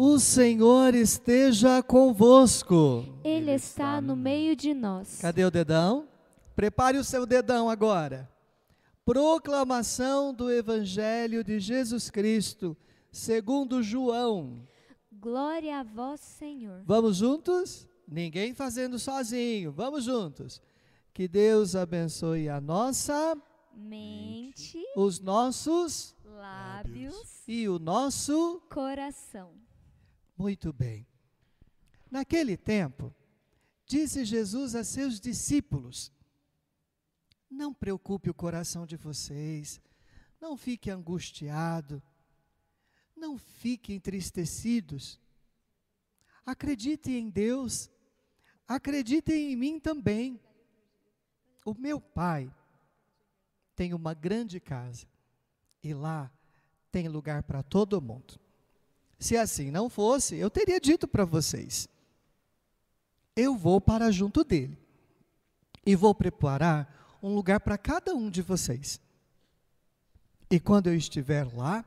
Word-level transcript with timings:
O 0.00 0.20
Senhor 0.20 0.94
esteja 0.94 1.82
convosco. 1.82 3.04
Ele 3.24 3.50
está 3.50 4.00
no 4.00 4.14
meio 4.14 4.54
de 4.54 4.72
nós. 4.72 5.18
Cadê 5.20 5.44
o 5.44 5.50
dedão? 5.50 6.06
Prepare 6.54 6.98
o 6.98 7.02
seu 7.02 7.26
dedão 7.26 7.68
agora. 7.68 8.30
Proclamação 9.04 10.32
do 10.32 10.52
Evangelho 10.52 11.42
de 11.42 11.58
Jesus 11.58 12.10
Cristo, 12.10 12.76
segundo 13.10 13.82
João. 13.82 14.64
Glória 15.10 15.80
a 15.80 15.82
vós, 15.82 16.20
Senhor. 16.20 16.80
Vamos 16.86 17.16
juntos? 17.16 17.88
Ninguém 18.06 18.54
fazendo 18.54 19.00
sozinho. 19.00 19.72
Vamos 19.72 20.04
juntos. 20.04 20.62
Que 21.12 21.26
Deus 21.26 21.74
abençoe 21.74 22.48
a 22.48 22.60
nossa 22.60 23.36
Mente, 23.74 24.80
os 24.96 25.18
nossos 25.18 26.14
lábios, 26.24 27.42
e 27.48 27.68
o 27.68 27.80
nosso. 27.80 28.62
coração. 28.70 29.66
Muito 30.38 30.72
bem. 30.72 31.04
Naquele 32.08 32.56
tempo, 32.56 33.12
disse 33.84 34.24
Jesus 34.24 34.76
a 34.76 34.84
seus 34.84 35.18
discípulos: 35.18 36.12
Não 37.50 37.74
preocupe 37.74 38.30
o 38.30 38.34
coração 38.34 38.86
de 38.86 38.96
vocês, 38.96 39.80
não 40.40 40.56
fique 40.56 40.90
angustiado, 40.90 42.00
não 43.16 43.36
fiquem 43.36 43.96
entristecidos. 43.96 45.20
Acreditem 46.46 47.18
em 47.18 47.28
Deus, 47.28 47.90
acreditem 48.66 49.52
em 49.52 49.56
mim 49.56 49.80
também. 49.80 50.40
O 51.64 51.74
meu 51.74 52.00
Pai 52.00 52.48
tem 53.74 53.92
uma 53.92 54.14
grande 54.14 54.60
casa 54.60 55.08
e 55.82 55.92
lá 55.92 56.32
tem 56.92 57.08
lugar 57.08 57.42
para 57.42 57.60
todo 57.60 58.00
mundo. 58.00 58.47
Se 59.18 59.36
assim 59.36 59.70
não 59.70 59.88
fosse, 59.88 60.36
eu 60.36 60.48
teria 60.48 60.80
dito 60.80 61.08
para 61.08 61.24
vocês: 61.24 61.88
eu 63.34 63.56
vou 63.56 63.80
para 63.80 64.10
junto 64.10 64.44
dele 64.44 64.78
e 65.84 65.96
vou 65.96 66.14
preparar 66.14 67.18
um 67.22 67.34
lugar 67.34 67.60
para 67.60 67.76
cada 67.76 68.14
um 68.14 68.30
de 68.30 68.42
vocês. 68.42 69.00
E 70.50 70.58
quando 70.60 70.86
eu 70.86 70.94
estiver 70.94 71.44
lá, 71.54 71.84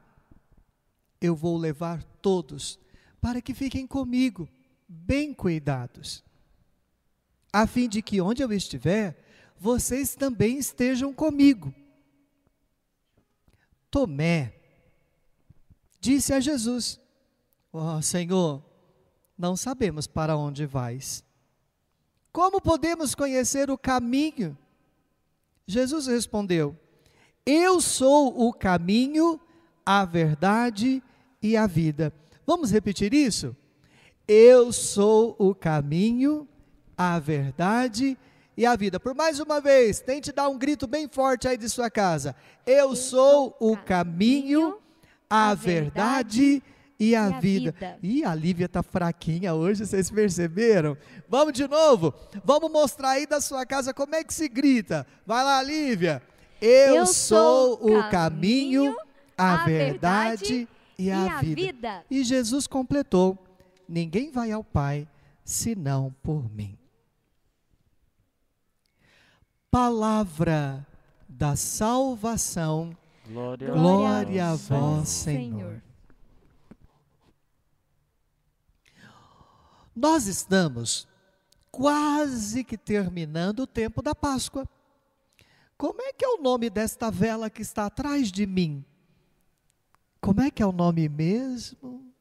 eu 1.19 1.35
vou 1.35 1.57
levar 1.57 2.03
todos 2.21 2.79
para 3.19 3.41
que 3.41 3.53
fiquem 3.53 3.87
comigo, 3.87 4.49
bem 4.87 5.33
cuidados, 5.33 6.23
a 7.53 7.67
fim 7.67 7.87
de 7.87 8.01
que 8.01 8.19
onde 8.19 8.41
eu 8.41 8.51
estiver, 8.51 9.23
vocês 9.57 10.15
também 10.15 10.57
estejam 10.57 11.13
comigo. 11.13 11.73
Tomé 13.89 14.53
disse 15.99 16.33
a 16.33 16.39
Jesus: 16.39 16.99
oh, 17.71 18.01
Senhor, 18.01 18.63
não 19.37 19.55
sabemos 19.55 20.07
para 20.07 20.37
onde 20.37 20.65
vais. 20.65 21.23
Como 22.31 22.61
podemos 22.61 23.13
conhecer 23.13 23.69
o 23.69 23.77
caminho? 23.77 24.57
Jesus 25.65 26.07
respondeu: 26.07 26.75
Eu 27.45 27.81
sou 27.81 28.47
o 28.47 28.53
caminho, 28.53 29.39
a 29.85 30.05
verdade 30.05 31.03
e 31.41 31.57
a 31.57 31.67
vida. 31.67 32.13
Vamos 32.45 32.71
repetir 32.71 33.13
isso? 33.13 33.55
Eu 34.27 34.71
sou 34.71 35.35
o 35.37 35.53
caminho, 35.53 36.47
a 36.97 37.19
verdade 37.19 38.17
e 38.55 38.65
a 38.65 38.75
vida. 38.75 38.99
Por 38.99 39.15
mais 39.15 39.39
uma 39.39 39.59
vez, 39.59 39.99
tente 39.99 40.31
dar 40.31 40.47
um 40.47 40.57
grito 40.57 40.87
bem 40.87 41.07
forte 41.07 41.47
aí 41.47 41.57
de 41.57 41.67
sua 41.67 41.89
casa. 41.89 42.35
Eu 42.65 42.95
sou 42.95 43.55
o 43.59 43.75
caminho, 43.75 44.77
a 45.29 45.53
verdade 45.53 46.43
e 46.43 46.53
a, 46.53 46.61
vida. 46.61 46.80
Vida. 47.39 47.97
E 48.03 48.23
a 48.23 48.35
Lívia 48.35 48.69
tá 48.69 48.83
fraquinha 48.83 49.53
hoje, 49.53 49.85
vocês 49.85 50.11
perceberam? 50.11 50.95
Vamos 51.27 51.53
de 51.53 51.67
novo? 51.67 52.13
Vamos 52.43 52.71
mostrar 52.71 53.11
aí 53.11 53.25
da 53.25 53.41
sua 53.41 53.65
casa 53.65 53.93
como 53.93 54.13
é 54.13 54.23
que 54.23 54.33
se 54.33 54.47
grita. 54.47 55.07
Vai 55.25 55.43
lá, 55.43 55.63
Lívia. 55.63 56.21
Eu, 56.61 56.97
Eu 56.97 57.05
sou 57.07 57.73
o 57.81 58.09
caminho, 58.11 58.95
a, 59.35 59.65
verdade, 59.65 60.67
e 60.97 61.09
a, 61.09 61.25
e 61.25 61.29
a 61.29 61.39
vida. 61.39 61.55
vida. 61.55 62.05
E 62.11 62.23
Jesus 62.23 62.67
completou: 62.67 63.37
Ninguém 63.89 64.29
vai 64.29 64.51
ao 64.51 64.63
Pai 64.63 65.07
senão 65.43 66.13
por 66.21 66.47
mim. 66.53 66.77
Palavra 69.71 70.85
da 71.27 71.55
salvação. 71.55 72.95
Glória, 73.27 73.71
Glória 73.71 74.49
a 74.49 74.55
vós, 74.55 75.09
Senhor. 75.09 75.59
Senhor. 75.59 75.90
Nós 79.95 80.27
estamos 80.27 81.07
quase 81.71 82.63
que 82.63 82.77
terminando 82.77 83.61
o 83.61 83.67
tempo 83.67 84.01
da 84.01 84.13
Páscoa. 84.15 84.67
Como 85.77 86.01
é 86.01 86.13
que 86.13 86.23
é 86.23 86.27
o 86.27 86.41
nome 86.41 86.69
desta 86.69 87.09
vela 87.09 87.49
que 87.49 87.61
está 87.61 87.85
atrás 87.85 88.31
de 88.31 88.45
mim? 88.45 88.85
Como 90.19 90.41
é 90.41 90.51
que 90.51 90.61
é 90.61 90.65
o 90.65 90.71
nome 90.71 91.09
mesmo? 91.09 92.13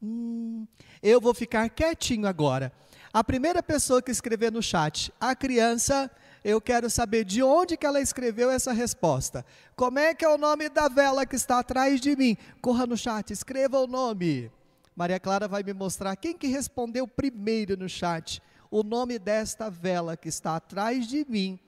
Hum, 0.00 0.66
eu 1.02 1.20
vou 1.20 1.34
ficar 1.34 1.68
quietinho 1.68 2.26
agora. 2.26 2.72
A 3.12 3.22
primeira 3.22 3.62
pessoa 3.62 4.00
que 4.00 4.10
escrever 4.10 4.50
no 4.50 4.62
chat, 4.62 5.12
a 5.20 5.34
criança, 5.34 6.10
eu 6.44 6.60
quero 6.60 6.88
saber 6.88 7.24
de 7.24 7.42
onde 7.42 7.76
que 7.76 7.84
ela 7.84 8.00
escreveu 8.00 8.50
essa 8.50 8.72
resposta. 8.72 9.44
Como 9.76 9.98
é 9.98 10.14
que 10.14 10.24
é 10.24 10.28
o 10.28 10.38
nome 10.38 10.68
da 10.68 10.88
vela 10.88 11.26
que 11.26 11.36
está 11.36 11.58
atrás 11.58 12.00
de 12.00 12.16
mim? 12.16 12.36
Corra 12.60 12.86
no 12.86 12.96
chat, 12.96 13.30
escreva 13.30 13.78
o 13.80 13.86
nome. 13.86 14.50
Maria 14.94 15.18
Clara 15.18 15.48
vai 15.48 15.62
me 15.62 15.72
mostrar 15.72 16.14
quem 16.16 16.36
que 16.36 16.46
respondeu 16.46 17.06
primeiro 17.08 17.76
no 17.76 17.88
chat 17.88 18.42
o 18.70 18.82
nome 18.82 19.18
desta 19.18 19.68
vela 19.68 20.16
que 20.16 20.28
está 20.28 20.56
atrás 20.56 21.06
de 21.06 21.26
mim. 21.28 21.58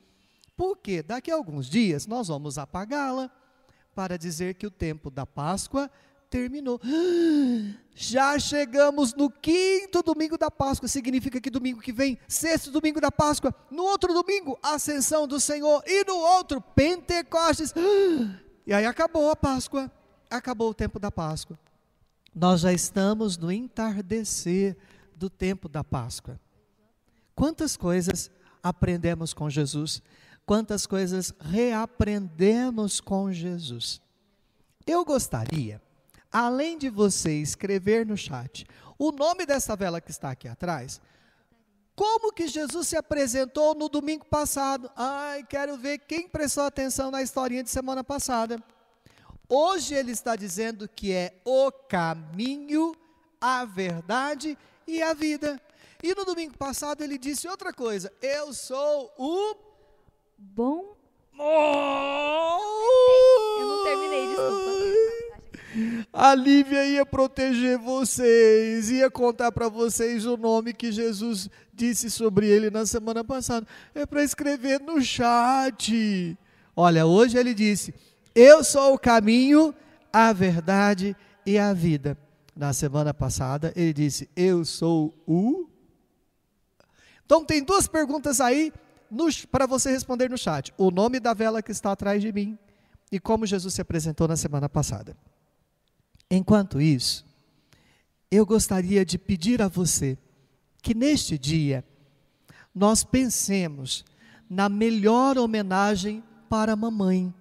Porque 0.56 1.02
daqui 1.02 1.30
a 1.30 1.34
alguns 1.34 1.68
dias 1.68 2.06
nós 2.06 2.28
vamos 2.28 2.58
apagá-la 2.58 3.30
para 3.94 4.16
dizer 4.16 4.54
que 4.54 4.66
o 4.66 4.70
tempo 4.70 5.10
da 5.10 5.26
Páscoa 5.26 5.90
terminou. 6.30 6.80
Já 7.94 8.38
chegamos 8.38 9.14
no 9.14 9.30
quinto 9.30 10.02
domingo 10.02 10.36
da 10.36 10.50
Páscoa, 10.50 10.88
significa 10.88 11.40
que 11.40 11.48
domingo 11.48 11.80
que 11.80 11.92
vem, 11.92 12.18
sexto 12.26 12.70
domingo 12.72 13.00
da 13.00 13.12
Páscoa, 13.12 13.54
no 13.70 13.84
outro 13.84 14.12
domingo, 14.12 14.58
ascensão 14.60 15.28
do 15.28 15.38
Senhor, 15.38 15.82
e 15.86 16.04
no 16.04 16.16
outro, 16.16 16.60
Pentecostes. 16.60 17.72
E 18.66 18.72
aí 18.72 18.86
acabou 18.86 19.30
a 19.30 19.36
Páscoa, 19.36 19.92
acabou 20.30 20.70
o 20.70 20.74
tempo 20.74 20.98
da 20.98 21.10
Páscoa. 21.10 21.58
Nós 22.34 22.62
já 22.62 22.72
estamos 22.72 23.36
no 23.36 23.52
entardecer 23.52 24.76
do 25.14 25.30
tempo 25.30 25.68
da 25.68 25.84
Páscoa. 25.84 26.40
Quantas 27.34 27.76
coisas 27.76 28.30
aprendemos 28.62 29.32
com 29.32 29.48
Jesus, 29.48 30.02
quantas 30.44 30.86
coisas 30.86 31.32
reaprendemos 31.40 33.00
com 33.00 33.32
Jesus. 33.32 34.00
Eu 34.86 35.04
gostaria 35.04 35.80
além 36.32 36.76
de 36.76 36.90
você 36.90 37.40
escrever 37.40 38.04
no 38.04 38.16
chat 38.16 38.66
o 38.98 39.12
nome 39.12 39.46
dessa 39.46 39.76
vela 39.76 40.00
que 40.00 40.10
está 40.10 40.30
aqui 40.30 40.48
atrás, 40.48 41.00
como 41.94 42.32
que 42.32 42.48
Jesus 42.48 42.88
se 42.88 42.96
apresentou 42.96 43.74
no 43.74 43.88
domingo 43.88 44.24
passado? 44.24 44.90
Ai, 44.96 45.44
quero 45.44 45.76
ver 45.76 45.98
quem 45.98 46.28
prestou 46.28 46.64
atenção 46.64 47.10
na 47.10 47.22
historinha 47.22 47.62
de 47.62 47.70
semana 47.70 48.02
passada. 48.02 48.58
Hoje 49.56 49.94
ele 49.94 50.10
está 50.10 50.34
dizendo 50.34 50.88
que 50.88 51.12
é 51.12 51.32
o 51.44 51.70
caminho, 51.70 52.92
a 53.40 53.64
verdade 53.64 54.58
e 54.84 55.00
a 55.00 55.14
vida. 55.14 55.62
E 56.02 56.12
no 56.12 56.24
domingo 56.24 56.58
passado 56.58 57.04
ele 57.04 57.16
disse 57.16 57.46
outra 57.46 57.72
coisa: 57.72 58.12
Eu 58.20 58.52
sou 58.52 59.14
o 59.16 59.54
bom. 60.36 60.96
Oh! 61.38 62.58
Eu 63.60 63.66
não 63.68 63.84
terminei, 63.84 64.26
desculpa. 64.26 64.74
A 66.12 66.34
Lívia 66.34 66.84
ia 66.86 67.06
proteger 67.06 67.78
vocês, 67.78 68.90
ia 68.90 69.08
contar 69.08 69.52
para 69.52 69.68
vocês 69.68 70.26
o 70.26 70.36
nome 70.36 70.74
que 70.74 70.90
Jesus 70.90 71.48
disse 71.72 72.10
sobre 72.10 72.48
ele 72.48 72.70
na 72.70 72.84
semana 72.86 73.22
passada. 73.22 73.64
É 73.94 74.04
para 74.04 74.24
escrever 74.24 74.80
no 74.80 75.00
chat. 75.00 76.36
Olha, 76.74 77.06
hoje 77.06 77.38
ele 77.38 77.54
disse: 77.54 77.94
Eu 78.34 78.64
sou 78.64 78.94
o 78.94 78.98
caminho, 78.98 79.74
a 80.12 80.32
verdade 80.32 81.16
e 81.46 81.58
a 81.58 81.72
vida. 81.72 82.18
Na 82.56 82.72
semana 82.72 83.12
passada 83.14 83.72
ele 83.76 83.92
disse: 83.92 84.28
Eu 84.34 84.64
sou 84.64 85.14
o. 85.26 85.68
Então 87.24 87.44
tem 87.44 87.62
duas 87.62 87.86
perguntas 87.86 88.40
aí 88.40 88.72
para 89.50 89.66
você 89.66 89.90
responder 89.90 90.28
no 90.28 90.38
chat: 90.38 90.72
o 90.76 90.90
nome 90.90 91.20
da 91.20 91.34
vela 91.34 91.62
que 91.62 91.72
está 91.72 91.92
atrás 91.92 92.20
de 92.20 92.32
mim 92.32 92.58
e 93.10 93.20
como 93.20 93.46
Jesus 93.46 93.74
se 93.74 93.80
apresentou 93.80 94.26
na 94.26 94.36
semana 94.36 94.68
passada. 94.68 95.16
Enquanto 96.30 96.80
isso, 96.80 97.24
eu 98.30 98.44
gostaria 98.44 99.04
de 99.04 99.18
pedir 99.18 99.62
a 99.62 99.68
você 99.68 100.18
que 100.82 100.94
neste 100.94 101.38
dia 101.38 101.84
nós 102.74 103.04
pensemos 103.04 104.04
na 104.50 104.68
melhor 104.68 105.38
homenagem 105.38 106.22
para 106.48 106.72
a 106.72 106.76
mamãe. 106.76 107.32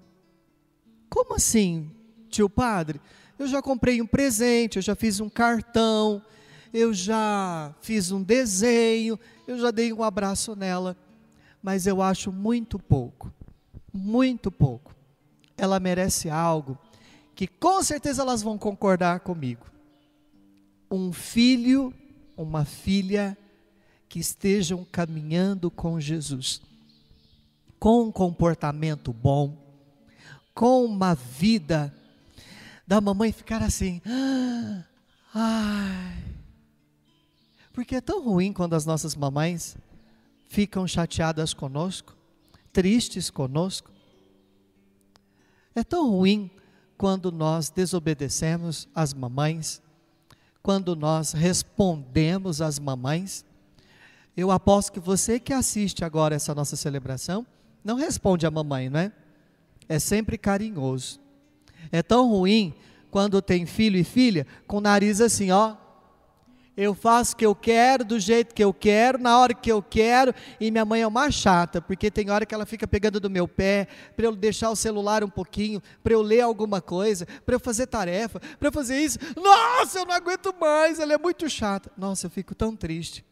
Como 1.13 1.36
assim, 1.36 1.92
tio 2.27 2.50
padre? 2.50 3.00
eu 3.38 3.48
já 3.48 3.62
comprei 3.62 4.01
um 4.01 4.07
presente, 4.07 4.77
eu 4.77 4.81
já 4.81 4.95
fiz 4.95 5.19
um 5.19 5.30
cartão, 5.30 6.19
eu 6.74 6.92
já 6.92 7.71
fiz 7.81 8.12
um 8.12 8.24
desenho, 8.24 9.19
eu 9.48 9.60
já 9.60 9.69
dei 9.69 9.94
um 9.94 10.01
abraço 10.01 10.56
nela, 10.56 10.98
mas 11.62 11.86
eu 11.86 12.01
acho 12.01 12.31
muito 12.31 12.80
pouco, 12.80 13.31
muito 13.94 14.51
pouco. 14.51 14.95
Ela 15.56 15.80
merece 15.80 16.31
algo 16.31 16.80
que 17.36 17.45
com 17.45 17.83
certeza 17.83 18.24
elas 18.24 18.42
vão 18.42 18.57
concordar 18.57 19.19
comigo. 19.19 19.68
Um 20.89 21.13
filho, 21.13 21.94
uma 22.36 22.66
filha 22.66 23.38
que 24.09 24.18
estejam 24.18 24.83
caminhando 24.92 25.69
com 25.69 26.00
Jesus, 26.00 26.59
com 27.80 28.04
um 28.04 28.12
comportamento 28.12 29.13
bom, 29.13 29.62
vida 31.16 31.94
da 32.86 33.02
mamãe 33.02 33.32
ficar 33.32 33.62
assim, 33.64 34.02
ah, 34.06 34.84
ai. 35.34 36.24
Porque 37.74 37.96
é 37.96 38.02
tão 38.02 38.24
ruim 38.24 38.54
quando 38.54 38.76
as 38.76 38.86
nossas 38.86 39.16
mamães 39.16 39.76
ficam 40.48 40.88
chateadas 40.88 41.54
conosco, 41.54 42.16
tristes 42.72 43.32
conosco. 43.32 43.92
É 45.74 45.84
tão 45.84 46.12
ruim 46.12 46.52
quando 46.98 47.32
nós 47.32 47.72
desobedecemos 47.72 48.88
as 48.94 49.14
mamães, 49.14 49.82
quando 50.62 50.96
nós 50.96 51.34
respondemos 51.34 52.62
às 52.62 52.78
mamães. 52.78 53.44
Eu 54.38 54.52
aposto 54.52 54.92
que 54.92 55.00
você 55.00 55.40
que 55.40 55.52
assiste 55.52 56.06
agora 56.06 56.36
essa 56.36 56.54
nossa 56.54 56.76
celebração, 56.76 57.46
não 57.84 57.96
responde 57.96 58.46
à 58.46 58.52
mamãe, 58.52 58.90
não 58.90 59.00
é? 59.00 59.12
É 59.88 60.00
sempre 60.00 60.38
carinhoso. 60.38 61.19
É 61.91 62.01
tão 62.01 62.30
ruim 62.30 62.74
quando 63.12 63.41
tem 63.41 63.65
filho 63.65 63.97
e 63.97 64.03
filha 64.03 64.47
com 64.65 64.77
o 64.77 64.81
nariz 64.81 65.21
assim, 65.21 65.51
ó. 65.51 65.75
Eu 66.75 66.95
faço 66.95 67.33
o 67.33 67.35
que 67.35 67.45
eu 67.45 67.53
quero, 67.53 68.03
do 68.03 68.19
jeito 68.19 68.56
que 68.56 68.63
eu 68.63 68.74
quero, 68.74 69.19
na 69.19 69.38
hora 69.38 69.53
que 69.53 69.71
eu 69.71 69.83
quero, 69.83 70.33
e 70.59 70.71
minha 70.71 70.83
mãe 70.83 71.03
é 71.03 71.07
uma 71.07 71.30
chata, 71.30 71.80
porque 71.80 72.09
tem 72.09 72.31
hora 72.31 72.47
que 72.47 72.56
ela 72.56 72.65
fica 72.65 72.88
pegando 72.88 73.19
do 73.19 73.30
meu 73.30 73.47
pé, 73.47 73.88
para 74.15 74.25
eu 74.25 74.35
deixar 74.35 74.71
o 74.71 74.75
celular 74.75 75.24
um 75.24 75.30
pouquinho, 75.30 75.80
para 76.03 76.13
eu 76.13 76.21
ler 76.24 76.41
alguma 76.41 76.81
coisa, 76.81 77.27
para 77.45 77.53
eu 77.53 77.59
fazer 77.59 77.85
tarefa, 77.85 78.39
para 78.57 78.69
eu 78.69 78.71
fazer 78.71 78.97
isso. 79.00 79.19
Nossa, 79.35 80.00
eu 80.00 80.06
não 80.06 80.15
aguento 80.15 80.51
mais, 80.59 81.00
ela 81.00 81.13
é 81.13 81.18
muito 81.19 81.47
chata. 81.47 81.91
Nossa, 81.95 82.25
eu 82.25 82.31
fico 82.31 82.56
tão 82.56 82.75
triste 82.75 83.24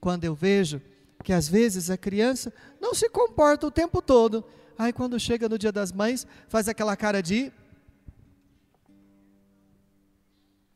quando 0.00 0.24
eu 0.24 0.34
vejo 0.34 0.80
que 1.22 1.32
às 1.34 1.46
vezes 1.46 1.90
a 1.90 1.96
criança 1.98 2.50
não 2.80 2.94
se 2.94 3.10
comporta 3.10 3.66
o 3.66 3.70
tempo 3.70 4.00
todo. 4.00 4.42
Aí 4.78 4.92
quando 4.92 5.18
chega 5.18 5.48
no 5.48 5.58
dia 5.58 5.72
das 5.72 5.90
mães, 5.90 6.24
faz 6.48 6.68
aquela 6.68 6.96
cara 6.96 7.20
de 7.20 7.52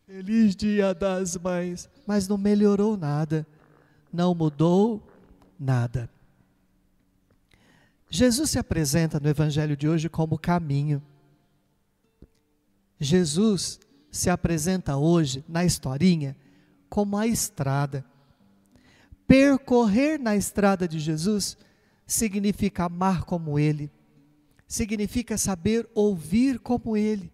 Feliz 0.04 0.54
dia 0.54 0.93
das 0.93 1.38
mães, 1.38 1.88
mas 2.06 2.28
não 2.28 2.37
melhorou 2.37 2.99
nada, 2.99 3.46
não 4.12 4.34
mudou 4.34 5.02
nada. 5.58 6.10
Jesus 8.10 8.50
se 8.50 8.58
apresenta 8.58 9.19
no 9.19 9.26
evangelho 9.26 9.75
de 9.75 9.88
hoje 9.88 10.10
como 10.10 10.38
caminho. 10.38 11.02
Jesus 13.00 13.81
se 14.10 14.28
apresenta 14.28 14.98
hoje 14.98 15.43
na 15.48 15.64
historinha 15.64 16.37
como 16.90 17.16
a 17.16 17.26
estrada. 17.26 18.05
Percorrer 19.26 20.20
na 20.20 20.37
estrada 20.37 20.87
de 20.87 21.00
Jesus 21.00 21.56
significa 22.06 22.84
amar 22.84 23.25
como 23.25 23.58
Ele, 23.58 23.90
significa 24.66 25.37
saber 25.37 25.88
ouvir 25.94 26.58
como 26.58 26.96
Ele, 26.96 27.32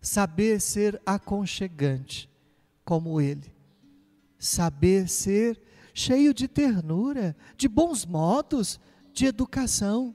saber 0.00 0.60
ser 0.60 1.00
aconchegante 1.04 2.30
como 2.84 3.20
Ele, 3.20 3.52
saber 4.38 5.08
ser 5.08 5.60
cheio 5.92 6.32
de 6.32 6.48
ternura, 6.48 7.36
de 7.56 7.68
bons 7.68 8.04
modos, 8.06 8.80
de 9.12 9.26
educação. 9.26 10.14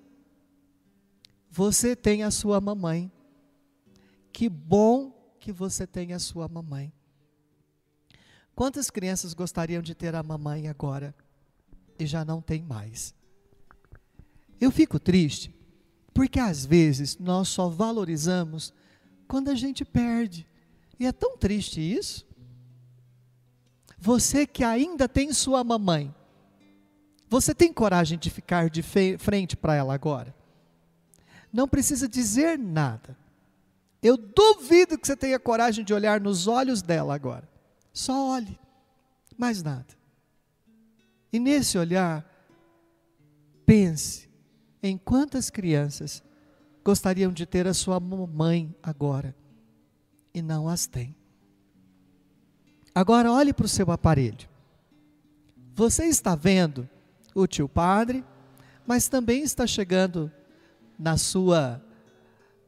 Você 1.50 1.96
tem 1.96 2.24
a 2.24 2.32
sua 2.32 2.60
mamãe. 2.60 3.12
Que 4.34 4.50
bom 4.50 5.12
que 5.40 5.52
você 5.52 5.88
tem 5.88 6.12
a 6.12 6.20
sua 6.20 6.48
mamãe. 6.48 6.92
Quantas 8.56 8.90
crianças 8.90 9.34
gostariam 9.34 9.82
de 9.82 9.94
ter 9.94 10.16
a 10.16 10.24
mamãe 10.24 10.68
agora 10.68 11.16
e 12.00 12.06
já 12.06 12.26
não 12.26 12.42
tem 12.42 12.64
mais? 12.64 13.14
Eu 14.66 14.72
fico 14.72 14.98
triste 15.00 15.54
porque 16.12 16.40
às 16.40 16.66
vezes 16.66 17.20
nós 17.20 17.50
só 17.50 17.70
valorizamos 17.70 18.74
quando 19.28 19.50
a 19.50 19.54
gente 19.54 19.86
perde. 19.86 20.48
E 21.00 21.06
é 21.06 21.12
tão 21.12 21.38
triste 21.38 21.80
isso. 21.80 22.26
Você 24.00 24.48
que 24.48 24.64
ainda 24.64 25.08
tem 25.08 25.32
sua 25.32 25.64
mamãe, 25.64 26.12
você 27.30 27.54
tem 27.54 27.72
coragem 27.72 28.18
de 28.18 28.32
ficar 28.32 28.68
de 28.72 28.82
frente 29.20 29.56
para 29.56 29.76
ela 29.76 29.94
agora? 29.94 30.36
Não 31.54 31.68
precisa 31.68 32.08
dizer 32.08 32.58
nada. 32.58 33.16
Eu 34.02 34.18
duvido 34.18 34.98
que 34.98 35.06
você 35.06 35.16
tenha 35.16 35.38
coragem 35.38 35.86
de 35.86 35.94
olhar 35.94 36.20
nos 36.20 36.48
olhos 36.48 36.82
dela 36.82 37.14
agora. 37.14 37.48
Só 37.94 38.30
olhe, 38.30 38.60
mais 39.38 39.62
nada. 39.62 39.94
E 41.32 41.38
nesse 41.38 41.78
olhar, 41.78 42.26
pense 43.64 44.25
em 44.86 44.98
quantas 44.98 45.50
crianças 45.50 46.24
gostariam 46.84 47.32
de 47.32 47.46
ter 47.46 47.68
a 47.68 47.74
sua 47.74 48.00
mãe 48.00 48.76
agora 48.82 49.36
e 50.34 50.42
não 50.42 50.68
as 50.68 50.86
têm. 50.86 51.16
Agora 52.94 53.32
olhe 53.32 53.54
para 53.54 53.66
o 53.66 53.70
seu 53.70 53.92
aparelho. 53.92 54.48
Você 55.74 56.06
está 56.06 56.36
vendo 56.36 56.88
o 57.34 57.48
tio 57.48 57.68
padre, 57.68 58.24
mas 58.86 59.10
também 59.10 59.44
está 59.44 59.66
chegando 59.66 60.32
na 60.98 61.18
sua 61.18 61.82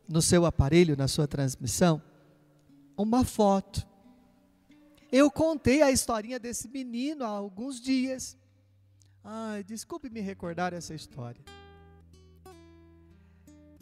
no 0.10 0.22
seu 0.22 0.46
aparelho, 0.46 0.96
na 0.96 1.08
sua 1.08 1.28
transmissão, 1.28 2.02
uma 2.98 3.25
foto 3.25 3.86
eu 5.12 5.31
contei 5.31 5.81
a 5.81 5.92
historinha 5.92 6.40
desse 6.40 6.68
menino 6.68 7.24
há 7.24 7.30
alguns 7.30 7.80
dias. 7.80 8.38
Ai, 9.24 9.64
desculpe 9.64 10.10
me 10.10 10.19
recordar 10.19 10.74
essa 10.74 10.94
história. 10.94 11.42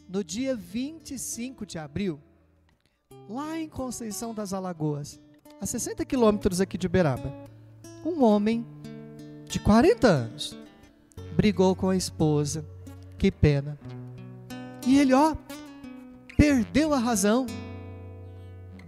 No 0.08 0.24
dia 0.24 0.56
25 0.56 1.66
de 1.66 1.78
abril, 1.78 2.20
lá 3.30 3.60
em 3.60 3.68
Conceição 3.68 4.34
das 4.34 4.54
Alagoas, 4.54 5.20
a 5.60 5.66
60 5.66 6.06
quilômetros 6.06 6.62
aqui 6.62 6.78
de 6.78 6.88
Uberaba, 6.88 7.34
um 8.06 8.24
homem 8.24 8.66
de 9.48 9.60
40 9.60 10.08
anos 10.08 10.58
brigou 11.36 11.76
com 11.76 11.90
a 11.90 11.96
esposa. 11.96 12.66
Que 13.18 13.32
pena. 13.32 13.80
E 14.86 15.00
ele, 15.00 15.14
ó, 15.14 15.36
perdeu 16.38 16.94
a 16.94 17.00
razão 17.00 17.46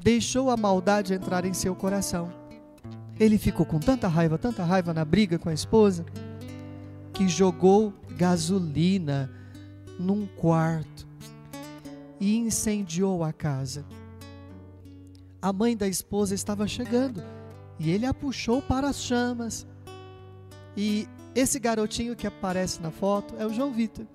deixou 0.07 0.49
a 0.49 0.55
maldade 0.55 1.13
entrar 1.13 1.43
em 1.43 1.53
seu 1.53 1.75
coração. 1.75 2.31
Ele 3.19 3.37
ficou 3.37 3.65
com 3.65 3.77
tanta 3.77 4.07
raiva, 4.07 4.37
tanta 4.37 4.63
raiva 4.63 4.93
na 4.93 5.03
briga 5.03 5.37
com 5.37 5.49
a 5.49 5.53
esposa, 5.53 6.05
que 7.13 7.27
jogou 7.27 7.93
gasolina 8.15 9.29
num 9.99 10.25
quarto 10.25 10.96
e 12.19 12.35
incendiou 12.37 13.23
a 13.23 13.31
casa. 13.31 13.85
A 15.41 15.53
mãe 15.53 15.77
da 15.77 15.87
esposa 15.87 16.33
estava 16.33 16.67
chegando 16.67 17.23
e 17.79 17.91
ele 17.91 18.05
a 18.05 18.13
puxou 18.13 18.61
para 18.61 18.89
as 18.89 19.01
chamas. 19.01 19.67
E 20.75 21.07
esse 21.35 21.59
garotinho 21.59 22.15
que 22.15 22.27
aparece 22.27 22.81
na 22.81 22.91
foto 22.91 23.35
é 23.37 23.45
o 23.45 23.53
João 23.53 23.71
Vitor, 23.71 24.05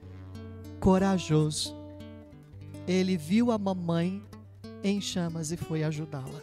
corajoso. 0.80 1.74
Ele 2.86 3.16
viu 3.16 3.52
a 3.52 3.58
mamãe 3.58 4.22
em 4.82 5.00
chamas 5.00 5.52
e 5.52 5.56
foi 5.56 5.84
ajudá-la. 5.84 6.42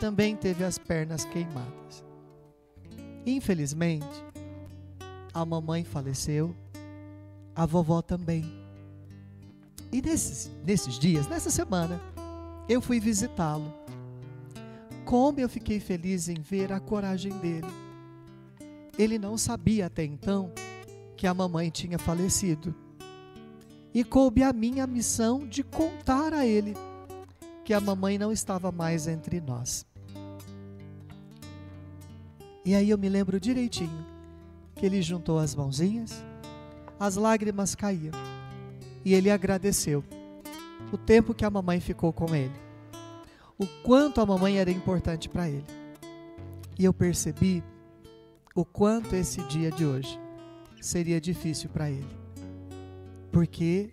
Também 0.00 0.34
teve 0.34 0.64
as 0.64 0.76
pernas 0.76 1.24
queimadas. 1.24 2.04
Infelizmente, 3.24 4.24
a 5.32 5.44
mamãe 5.44 5.84
faleceu, 5.84 6.54
a 7.54 7.64
vovó 7.64 8.02
também. 8.02 8.63
E 9.94 10.02
nesses, 10.02 10.50
nesses 10.66 10.98
dias, 10.98 11.28
nessa 11.28 11.50
semana, 11.50 12.00
eu 12.68 12.80
fui 12.80 12.98
visitá-lo. 12.98 13.72
Como 15.04 15.38
eu 15.38 15.48
fiquei 15.48 15.78
feliz 15.78 16.28
em 16.28 16.40
ver 16.40 16.72
a 16.72 16.80
coragem 16.80 17.32
dele. 17.38 17.66
Ele 18.98 19.18
não 19.18 19.38
sabia 19.38 19.86
até 19.86 20.04
então 20.04 20.50
que 21.16 21.26
a 21.26 21.34
mamãe 21.34 21.70
tinha 21.70 21.98
falecido. 21.98 22.74
E 23.94 24.02
coube 24.02 24.42
a 24.42 24.52
minha 24.52 24.86
missão 24.86 25.46
de 25.46 25.62
contar 25.62 26.32
a 26.32 26.44
ele 26.44 26.74
que 27.64 27.72
a 27.72 27.80
mamãe 27.80 28.18
não 28.18 28.32
estava 28.32 28.72
mais 28.72 29.06
entre 29.06 29.40
nós. 29.40 29.86
E 32.64 32.74
aí 32.74 32.90
eu 32.90 32.98
me 32.98 33.08
lembro 33.08 33.38
direitinho 33.38 34.04
que 34.74 34.84
ele 34.84 35.00
juntou 35.00 35.38
as 35.38 35.54
mãozinhas, 35.54 36.24
as 36.98 37.14
lágrimas 37.14 37.74
caíam 37.74 38.33
e 39.04 39.14
ele 39.14 39.30
agradeceu 39.30 40.02
o 40.92 40.96
tempo 40.96 41.34
que 41.34 41.44
a 41.44 41.50
mamãe 41.50 41.80
ficou 41.80 42.12
com 42.12 42.34
ele. 42.34 42.64
o 43.56 43.66
quanto 43.84 44.20
a 44.20 44.26
mamãe 44.26 44.58
era 44.58 44.70
importante 44.70 45.28
para 45.28 45.48
ele. 45.48 45.64
E 46.76 46.84
eu 46.84 46.92
percebi 46.92 47.62
o 48.54 48.64
quanto 48.64 49.14
esse 49.14 49.40
dia 49.42 49.70
de 49.70 49.84
hoje 49.84 50.18
seria 50.80 51.20
difícil 51.20 51.70
para 51.70 51.88
ele. 51.88 52.18
Porque 53.30 53.90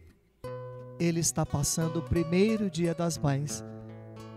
ele 1.00 1.20
está 1.20 1.46
passando 1.46 2.00
o 2.00 2.02
primeiro 2.02 2.70
dia 2.70 2.94
das 2.94 3.18
mães 3.18 3.64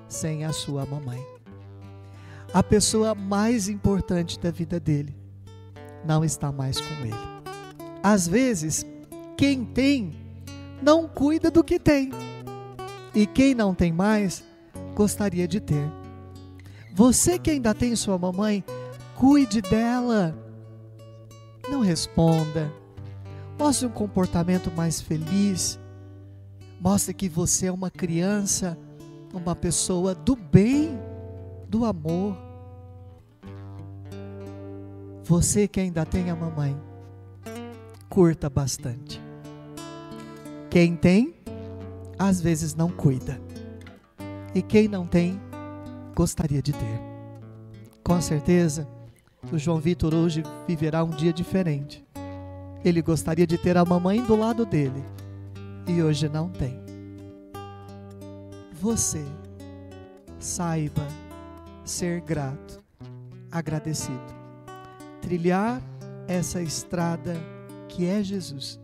sem 0.09 0.45
a 0.45 0.53
sua 0.53 0.85
mamãe. 0.85 1.23
A 2.53 2.63
pessoa 2.63 3.15
mais 3.15 3.69
importante 3.69 4.39
da 4.39 4.51
vida 4.51 4.79
dele 4.79 5.15
não 6.05 6.25
está 6.25 6.53
mais 6.53 6.81
com 6.81 6.95
ele. 7.05 7.15
Às 8.03 8.29
vezes, 8.29 8.85
quem 9.37 9.65
tem 9.65 10.24
não 10.83 11.09
cuida 11.09 11.51
do 11.51 11.63
que 11.65 11.79
tem. 11.79 12.11
E 13.15 13.27
quem 13.27 13.55
não 13.55 13.75
tem 13.75 13.93
mais 13.93 14.45
gostaria 14.95 15.47
de 15.47 15.61
ter. 15.61 15.91
Você 16.95 17.39
que 17.39 17.51
ainda 17.51 17.75
tem 17.75 17.97
sua 17.97 18.19
mamãe, 18.19 18.65
cuide 19.17 19.61
dela. 19.61 20.37
Não 21.69 21.81
responda. 21.81 22.73
Mostre 23.59 23.87
um 23.87 23.91
comportamento 23.91 24.71
mais 24.71 25.01
feliz. 25.01 25.79
Mostre 26.81 27.15
que 27.15 27.29
você 27.29 27.67
é 27.67 27.73
uma 27.73 27.91
criança, 27.91 28.77
uma 29.33 29.57
pessoa 29.57 30.15
do 30.15 30.37
bem, 30.37 30.99
do 31.69 31.85
amor. 31.85 32.37
Você 35.25 35.67
que 35.67 35.81
ainda 35.81 36.05
tem 36.05 36.31
a 36.31 36.37
mamãe, 36.37 36.77
curta 38.11 38.51
bastante. 38.51 39.24
Quem 40.75 40.97
tem, 40.97 41.33
às 42.19 42.41
vezes 42.41 42.75
não 42.75 42.91
cuida. 42.91 43.41
E 44.53 44.61
quem 44.61 44.89
não 44.89 45.07
tem, 45.07 45.41
gostaria 46.17 46.61
de 46.61 46.73
ter. 46.73 47.01
Com 48.03 48.21
certeza, 48.21 48.85
o 49.53 49.57
João 49.57 49.79
Vitor 49.79 50.13
hoje 50.13 50.43
viverá 50.67 51.05
um 51.05 51.11
dia 51.11 51.33
diferente. 51.33 52.05
Ele 52.85 53.01
gostaria 53.01 53.47
de 53.47 53.57
ter 53.57 53.77
a 53.77 53.85
mamãe 53.85 54.21
do 54.25 54.35
lado 54.35 54.67
dele 54.67 55.01
e 55.87 56.03
hoje 56.03 56.29
não 56.29 56.49
tem. 56.49 56.77
Você 58.73 59.25
saiba 60.41 61.07
ser 61.85 62.21
grato, 62.21 62.83
agradecido, 63.49 64.35
trilhar 65.23 65.81
essa 66.27 66.61
estrada 66.61 67.37
que 67.89 68.07
é 68.07 68.25
Jesus, 68.25 68.81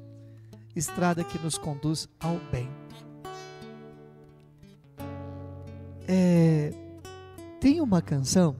estrada 0.74 1.24
que 1.24 1.38
nos 1.38 1.58
conduz 1.58 2.08
ao 2.18 2.36
bem. 2.50 2.68
É, 6.06 6.72
tem 7.60 7.80
uma 7.80 8.02
canção. 8.02 8.56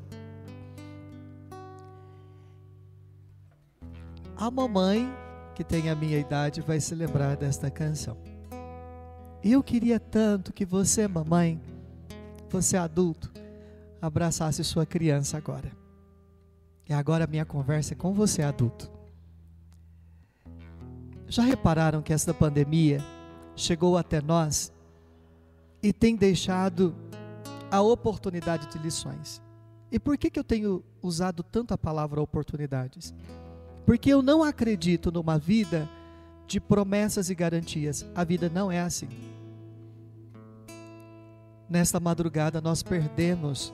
A 4.37 4.51
mamãe, 4.51 5.13
que 5.55 5.65
tem 5.65 5.91
a 5.91 5.95
minha 5.95 6.19
idade, 6.19 6.61
vai 6.61 6.81
se 6.81 6.95
lembrar 6.95 7.37
desta 7.37 7.71
canção. 7.71 8.17
Eu 9.43 9.63
queria 9.63 9.99
tanto 9.99 10.53
que 10.53 10.65
você, 10.65 11.09
mamãe, 11.09 11.61
você 12.49 12.77
adulto, 12.77 13.31
abraçasse 14.01 14.63
sua 14.65 14.87
criança 14.87 15.37
agora. 15.37 15.71
E 16.89 16.93
agora 16.93 17.25
a 17.25 17.27
minha 17.27 17.45
conversa 17.45 17.95
é 17.95 17.97
com 17.97 18.13
você, 18.13 18.43
adulto. 18.43 18.91
Já 21.31 21.45
repararam 21.45 22.03
que 22.03 22.13
esta 22.13 22.35
pandemia 22.35 22.99
chegou 23.55 23.97
até 23.97 24.21
nós 24.21 24.73
e 25.81 25.93
tem 25.93 26.17
deixado 26.17 26.93
a 27.71 27.81
oportunidade 27.81 28.67
de 28.67 28.77
lições? 28.79 29.41
E 29.93 29.99
por 30.01 30.19
que, 30.19 30.29
que 30.29 30.41
eu 30.41 30.43
tenho 30.43 30.83
usado 31.01 31.45
tanto 31.45 31.73
a 31.73 31.79
palavra 31.79 32.21
oportunidades? 32.21 33.15
Porque 33.87 34.13
eu 34.13 34.23
não 34.23 34.43
acredito 34.43 35.13
numa 35.13 35.39
vida 35.39 35.89
de 36.49 36.59
promessas 36.59 37.31
e 37.31 37.35
garantias. 37.35 38.05
A 38.13 38.25
vida 38.25 38.51
não 38.53 38.69
é 38.69 38.81
assim. 38.81 39.09
Nesta 41.69 42.01
madrugada 42.01 42.61
nós 42.61 42.83
perdemos, 42.83 43.73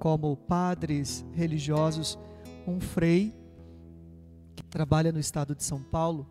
como 0.00 0.36
padres 0.36 1.24
religiosos, 1.32 2.18
um 2.66 2.80
frei 2.80 3.32
que 4.56 4.64
trabalha 4.64 5.12
no 5.12 5.20
estado 5.20 5.54
de 5.54 5.62
São 5.62 5.80
Paulo 5.80 6.26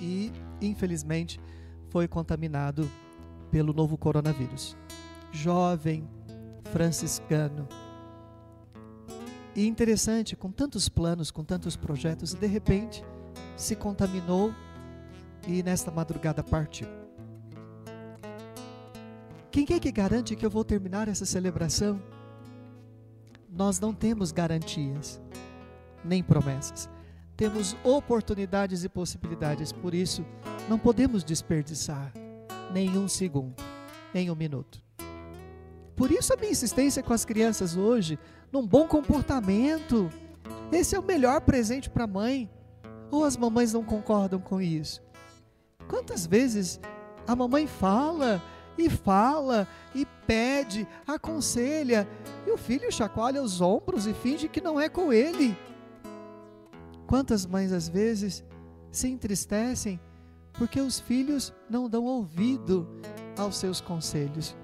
e, 0.00 0.32
infelizmente, 0.60 1.40
foi 1.88 2.06
contaminado 2.08 2.88
pelo 3.50 3.72
novo 3.72 3.96
coronavírus. 3.96 4.76
Jovem, 5.32 6.08
franciscano. 6.72 7.68
E 9.54 9.66
interessante, 9.66 10.36
com 10.36 10.50
tantos 10.50 10.88
planos, 10.88 11.30
com 11.30 11.42
tantos 11.42 11.76
projetos, 11.76 12.34
de 12.34 12.46
repente 12.46 13.02
se 13.56 13.74
contaminou 13.74 14.52
e 15.46 15.62
nesta 15.62 15.90
madrugada 15.90 16.42
partiu. 16.42 16.88
Quem 19.50 19.66
é 19.70 19.80
que 19.80 19.90
garante 19.90 20.36
que 20.36 20.44
eu 20.44 20.50
vou 20.50 20.64
terminar 20.64 21.08
essa 21.08 21.24
celebração? 21.24 22.00
Nós 23.48 23.80
não 23.80 23.94
temos 23.94 24.32
garantias, 24.32 25.18
nem 26.04 26.22
promessas 26.22 26.90
temos 27.36 27.76
oportunidades 27.84 28.82
e 28.84 28.88
possibilidades, 28.88 29.70
por 29.70 29.94
isso 29.94 30.24
não 30.68 30.78
podemos 30.78 31.22
desperdiçar 31.22 32.12
nenhum 32.72 33.06
segundo, 33.06 33.54
nem 34.14 34.30
um 34.30 34.34
minuto. 34.34 34.82
Por 35.94 36.10
isso 36.10 36.32
a 36.32 36.36
minha 36.36 36.52
insistência 36.52 37.02
com 37.02 37.12
as 37.12 37.24
crianças 37.24 37.76
hoje, 37.76 38.18
num 38.52 38.66
bom 38.66 38.86
comportamento. 38.86 40.10
Esse 40.70 40.94
é 40.94 40.98
o 40.98 41.02
melhor 41.02 41.40
presente 41.40 41.88
para 41.88 42.04
a 42.04 42.08
mãe. 42.08 42.50
Ou 43.10 43.24
as 43.24 43.36
mamães 43.36 43.72
não 43.72 43.84
concordam 43.84 44.40
com 44.40 44.60
isso? 44.60 45.00
Quantas 45.88 46.26
vezes 46.26 46.80
a 47.26 47.34
mamãe 47.34 47.66
fala 47.66 48.42
e 48.76 48.90
fala 48.90 49.66
e 49.94 50.04
pede, 50.26 50.86
aconselha, 51.06 52.06
e 52.46 52.50
o 52.50 52.58
filho 52.58 52.92
chacoalha 52.92 53.42
os 53.42 53.60
ombros 53.60 54.06
e 54.06 54.12
finge 54.12 54.48
que 54.48 54.60
não 54.60 54.78
é 54.78 54.88
com 54.88 55.12
ele. 55.12 55.56
Quantas 57.06 57.46
mães 57.46 57.72
às 57.72 57.88
vezes 57.88 58.44
se 58.90 59.08
entristecem 59.08 60.00
porque 60.54 60.80
os 60.80 60.98
filhos 60.98 61.52
não 61.68 61.88
dão 61.88 62.04
ouvido 62.04 62.88
aos 63.36 63.56
seus 63.56 63.80
conselhos? 63.80 64.56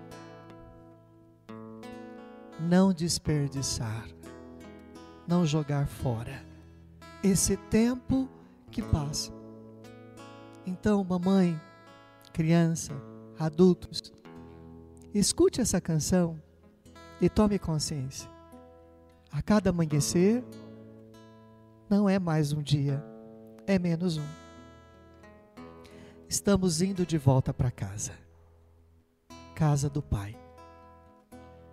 Não 2.61 2.93
desperdiçar, 2.93 4.09
não 5.27 5.45
jogar 5.45 5.87
fora 5.87 6.53
esse 7.23 7.57
tempo 7.57 8.29
que 8.71 8.83
passa. 8.83 9.33
Então, 10.67 11.05
mamãe, 11.05 11.61
criança, 12.33 12.93
adultos, 13.39 14.13
escute 15.15 15.61
essa 15.61 15.81
canção 15.81 16.41
e 17.21 17.29
tome 17.29 17.59
consciência. 17.59 18.29
A 19.31 19.41
cada 19.41 19.71
amanhecer, 19.71 20.45
não 21.93 22.09
é 22.09 22.19
mais 22.19 22.55
um 22.55 22.63
dia, 22.63 23.05
é 23.67 23.79
menos 23.79 24.17
um. 24.17 24.27
Estamos 26.27 26.81
indo 26.81 27.05
de 27.05 27.19
volta 27.19 27.53
para 27.53 27.71
casa, 27.71 28.13
casa 29.55 29.91
do 29.91 30.01
Pai. 30.01 30.35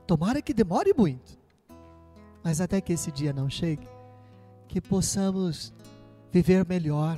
Tomara 0.06 0.42
que 0.42 0.54
demore 0.54 0.94
muito, 0.94 1.40
mas 2.44 2.60
até 2.60 2.82
que 2.82 2.92
esse 2.92 3.14
dia 3.14 3.32
não 3.32 3.50
chegue, 3.50 3.88
que 4.68 4.82
possamos 4.82 5.74
viver 6.30 6.68
melhor, 6.68 7.18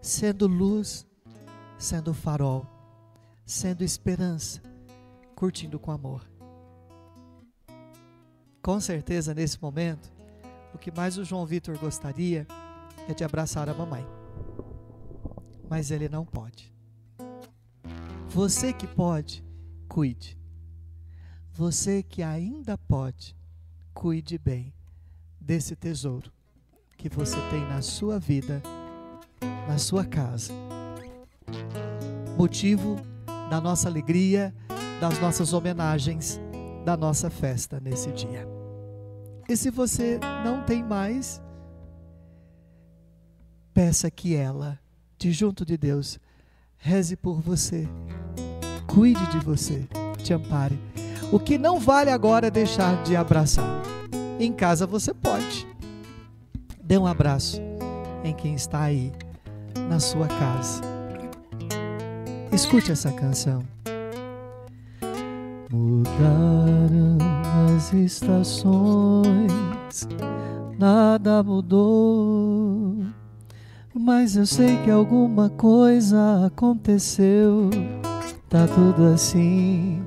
sendo 0.00 0.46
luz, 0.46 1.04
sendo 1.76 2.14
farol, 2.14 2.64
sendo 3.44 3.82
esperança, 3.82 4.62
curtindo 5.34 5.80
com 5.80 5.90
amor. 5.90 6.30
Com 8.62 8.78
certeza, 8.78 9.34
nesse 9.34 9.60
momento, 9.60 10.15
o 10.76 10.78
que 10.78 10.90
mais 10.90 11.16
o 11.16 11.24
João 11.24 11.46
Vitor 11.46 11.78
gostaria 11.78 12.46
é 13.08 13.14
de 13.14 13.24
abraçar 13.24 13.66
a 13.68 13.74
mamãe. 13.74 14.06
Mas 15.68 15.90
ele 15.90 16.06
não 16.06 16.24
pode. 16.24 16.72
Você 18.28 18.74
que 18.74 18.86
pode, 18.86 19.42
cuide. 19.88 20.38
Você 21.54 22.02
que 22.02 22.22
ainda 22.22 22.76
pode, 22.76 23.34
cuide 23.94 24.36
bem 24.36 24.72
desse 25.40 25.74
tesouro 25.74 26.30
que 26.98 27.08
você 27.08 27.36
tem 27.48 27.60
na 27.60 27.80
sua 27.80 28.18
vida, 28.18 28.62
na 29.66 29.78
sua 29.78 30.04
casa. 30.04 30.52
Motivo 32.36 32.96
da 33.48 33.60
nossa 33.62 33.88
alegria, 33.88 34.54
das 35.00 35.18
nossas 35.20 35.54
homenagens, 35.54 36.38
da 36.84 36.96
nossa 36.98 37.30
festa 37.30 37.80
nesse 37.80 38.12
dia. 38.12 38.55
E 39.48 39.56
se 39.56 39.70
você 39.70 40.18
não 40.44 40.62
tem 40.62 40.82
mais, 40.82 41.40
peça 43.72 44.10
que 44.10 44.34
ela, 44.34 44.78
de 45.16 45.30
junto 45.30 45.64
de 45.64 45.76
Deus, 45.76 46.18
reze 46.76 47.16
por 47.16 47.40
você, 47.40 47.88
cuide 48.86 49.24
de 49.28 49.38
você, 49.38 49.86
te 50.22 50.32
ampare. 50.32 50.78
O 51.30 51.38
que 51.38 51.58
não 51.58 51.78
vale 51.78 52.10
agora 52.10 52.48
é 52.48 52.50
deixar 52.50 53.02
de 53.04 53.14
abraçar. 53.14 53.82
Em 54.40 54.52
casa 54.52 54.86
você 54.86 55.14
pode. 55.14 55.66
Dê 56.82 56.98
um 56.98 57.06
abraço 57.06 57.60
em 58.24 58.34
quem 58.34 58.54
está 58.54 58.82
aí 58.82 59.12
na 59.88 60.00
sua 60.00 60.26
casa. 60.26 60.82
Escute 62.52 62.92
essa 62.92 63.12
canção. 63.12 63.62
Mudaram 65.70 67.25
as 67.74 67.92
estações, 67.92 69.26
nada 70.78 71.42
mudou, 71.42 72.96
mas 73.94 74.36
eu 74.36 74.46
sei 74.46 74.76
que 74.84 74.90
alguma 74.90 75.48
coisa 75.50 76.46
aconteceu. 76.46 77.70
Tá 78.48 78.66
tudo 78.68 79.06
assim, 79.12 80.02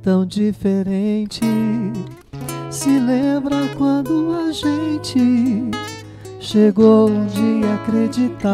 tão 0.00 0.24
diferente. 0.24 1.40
Se 2.70 2.98
lembra 2.98 3.68
quando 3.76 4.32
a 4.34 4.50
gente 4.50 5.70
chegou 6.40 7.10
um 7.10 7.26
dia 7.26 7.70
a 7.70 7.74
acreditar 7.74 8.52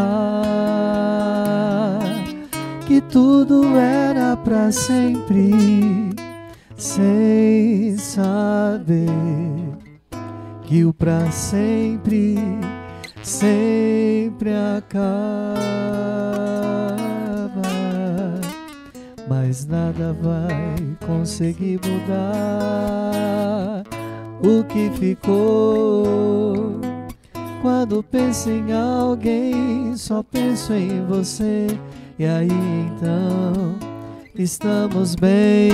que 2.87 3.00
tudo 3.03 3.77
era 3.77 4.37
para 4.37 4.73
sempre, 4.73 6.11
sem 6.78 7.99
saber 7.99 9.08
que 10.62 10.85
o 10.85 10.94
para 10.94 11.30
sempre 11.30 12.37
sempre 13.23 14.50
acaba, 14.54 15.58
mas 19.28 19.66
nada 19.66 20.16
vai 20.23 20.97
conseguir 21.06 21.80
mudar 21.85 23.82
o 24.40 24.64
que 24.64 24.90
ficou. 24.90 26.80
Quando 27.61 28.04
penso 28.04 28.50
em 28.50 28.73
alguém, 28.73 29.97
só 29.97 30.23
penso 30.23 30.73
em 30.73 31.04
você. 31.04 31.66
E 32.18 32.25
aí 32.25 32.49
então 32.49 33.76
estamos 34.35 35.16
bem, 35.16 35.73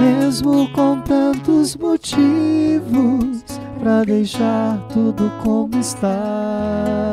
mesmo 0.00 0.70
com 0.72 1.00
tantos 1.00 1.76
motivos 1.76 3.42
para 3.78 4.04
deixar 4.04 4.78
tudo 4.92 5.30
como 5.42 5.78
está. 5.78 7.12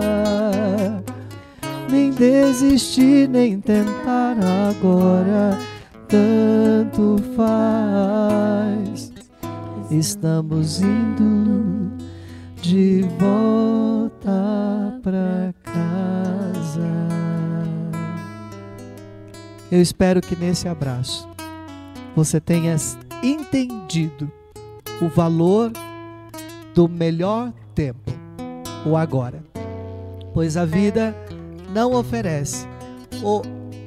Nem 1.89 2.11
desistir, 2.11 3.29
nem 3.29 3.59
tentar 3.59 4.37
agora, 4.69 5.57
tanto 6.07 7.21
faz. 7.35 9.11
Estamos 9.91 10.81
indo 10.81 11.91
de 12.61 13.05
volta 13.19 14.99
para 15.03 15.53
casa. 15.63 16.81
Eu 19.71 19.81
espero 19.81 20.21
que 20.21 20.35
nesse 20.35 20.67
abraço 20.67 21.32
você 22.15 22.39
tenha 22.39 22.75
entendido 23.24 24.32
o 25.01 25.08
valor 25.08 25.72
do 26.74 26.88
melhor 26.88 27.51
tempo, 27.74 28.12
o 28.86 28.96
agora. 28.96 29.43
Pois 30.34 30.58
a 30.58 30.65
vida 30.65 31.15
não 31.74 31.93
oferece 31.93 32.67
ou 33.22 33.41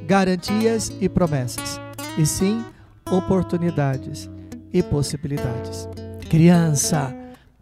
garantias 0.06 0.92
e 1.00 1.08
promessas, 1.08 1.80
e 2.16 2.24
sim 2.24 2.64
oportunidades 3.10 4.30
e 4.72 4.82
possibilidades. 4.82 5.88
Criança, 6.28 7.14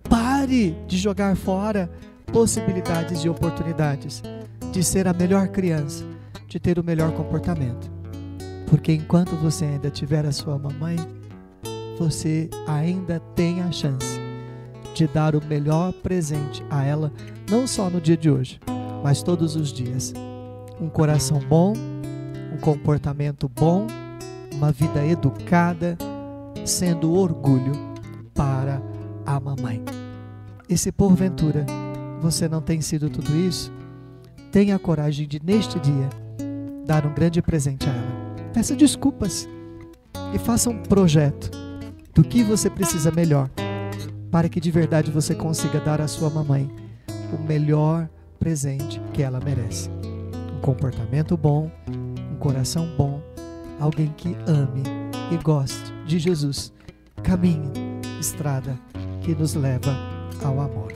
pare 0.08 0.76
de 0.86 0.96
jogar 0.96 1.36
fora 1.36 1.90
possibilidades 2.32 3.24
e 3.24 3.28
oportunidades 3.28 4.22
de 4.72 4.82
ser 4.82 5.06
a 5.06 5.12
melhor 5.12 5.48
criança, 5.48 6.04
de 6.48 6.58
ter 6.58 6.78
o 6.78 6.84
melhor 6.84 7.12
comportamento. 7.12 7.93
Porque 8.74 8.92
enquanto 8.92 9.36
você 9.36 9.66
ainda 9.66 9.88
tiver 9.88 10.26
a 10.26 10.32
sua 10.32 10.58
mamãe, 10.58 10.96
você 11.96 12.50
ainda 12.66 13.20
tem 13.36 13.62
a 13.62 13.70
chance 13.70 14.18
de 14.92 15.06
dar 15.06 15.36
o 15.36 15.46
melhor 15.46 15.92
presente 15.92 16.60
a 16.68 16.84
ela, 16.84 17.12
não 17.48 17.68
só 17.68 17.88
no 17.88 18.00
dia 18.00 18.16
de 18.16 18.28
hoje, 18.28 18.58
mas 19.00 19.22
todos 19.22 19.54
os 19.54 19.72
dias. 19.72 20.12
Um 20.80 20.88
coração 20.88 21.38
bom, 21.38 21.72
um 22.52 22.56
comportamento 22.56 23.48
bom, 23.48 23.86
uma 24.52 24.72
vida 24.72 25.06
educada, 25.06 25.96
sendo 26.66 27.12
orgulho 27.12 27.74
para 28.34 28.82
a 29.24 29.38
mamãe. 29.38 29.84
E 30.68 30.76
se 30.76 30.90
porventura 30.90 31.64
você 32.20 32.48
não 32.48 32.60
tem 32.60 32.80
sido 32.80 33.08
tudo 33.08 33.36
isso, 33.36 33.72
tenha 34.50 34.76
coragem 34.80 35.28
de, 35.28 35.40
neste 35.40 35.78
dia, 35.78 36.10
dar 36.84 37.06
um 37.06 37.14
grande 37.14 37.40
presente 37.40 37.88
a 37.88 37.92
ela. 37.92 38.13
Peça 38.54 38.76
desculpas 38.76 39.48
e 40.32 40.38
faça 40.38 40.70
um 40.70 40.80
projeto 40.84 41.50
do 42.14 42.22
que 42.22 42.44
você 42.44 42.70
precisa 42.70 43.10
melhor 43.10 43.50
para 44.30 44.48
que 44.48 44.60
de 44.60 44.70
verdade 44.70 45.10
você 45.10 45.34
consiga 45.34 45.80
dar 45.80 46.00
à 46.00 46.06
sua 46.06 46.30
mamãe 46.30 46.70
o 47.32 47.42
melhor 47.42 48.08
presente 48.38 49.00
que 49.12 49.24
ela 49.24 49.40
merece. 49.40 49.90
Um 50.56 50.60
comportamento 50.60 51.36
bom, 51.36 51.68
um 52.32 52.36
coração 52.36 52.88
bom, 52.96 53.20
alguém 53.80 54.14
que 54.16 54.36
ame 54.46 54.84
e 55.32 55.36
goste 55.42 55.92
de 56.06 56.20
Jesus. 56.20 56.72
Caminho, 57.24 57.72
estrada 58.20 58.78
que 59.20 59.34
nos 59.34 59.54
leva 59.54 59.96
ao 60.44 60.60
amor. 60.60 60.93